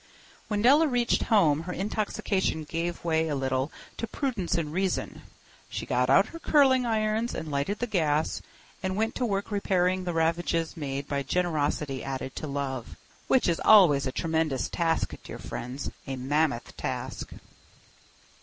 When 0.47 0.63
Della 0.63 0.87
reached 0.87 1.25
home 1.25 1.61
her 1.69 1.71
intoxication 1.73 2.63
gave 2.63 3.05
way 3.05 3.27
a 3.27 3.35
little 3.35 3.71
to 3.97 4.07
prudence 4.07 4.55
and 4.55 4.73
reason. 4.73 5.21
She 5.69 5.85
got 5.85 6.09
out 6.09 6.29
her 6.29 6.39
curling 6.39 6.87
irons 6.87 7.35
and 7.35 7.51
lighted 7.51 7.77
the 7.77 7.85
gas 7.85 8.41
and 8.81 8.95
went 8.95 9.13
to 9.13 9.27
work 9.27 9.51
repairing 9.51 10.03
the 10.05 10.13
ravages 10.13 10.75
made 10.75 11.07
by 11.07 11.21
generosity 11.21 12.03
added 12.03 12.35
to 12.37 12.47
love. 12.47 12.95
Which 13.27 13.47
is 13.47 13.61
always 13.63 14.07
a 14.07 14.11
tremendous 14.11 14.69
task, 14.69 15.13
dear 15.23 15.37
friends—a 15.37 16.15
mammoth 16.15 16.75
task. 16.75 17.29